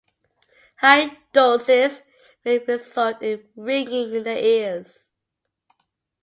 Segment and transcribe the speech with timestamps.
[0.77, 2.01] High doses
[2.43, 5.11] may result in ringing in the ears.